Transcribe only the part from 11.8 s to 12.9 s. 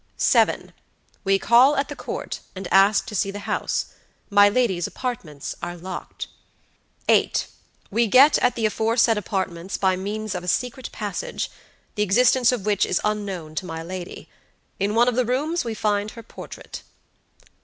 the existence of which